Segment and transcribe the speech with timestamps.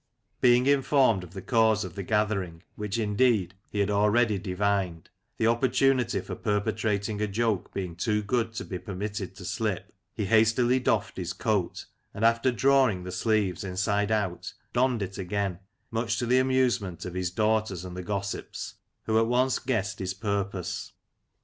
[0.41, 5.45] Being informed of the cause of the gathering, which, indeed, he had already divined, the
[5.45, 10.79] opportunity for perpetrating a joke being too good to be permitted to slip, he hastily
[10.79, 11.85] doffed his coat,
[12.15, 15.59] and after drawing the sleeves inside out, donned it again,
[15.91, 18.73] much to the amuse ment of his daughters and the gossips,
[19.03, 20.93] who at once guessed his purpose.